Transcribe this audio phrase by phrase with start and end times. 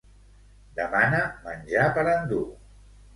[0.79, 2.41] Demana menjar per endur.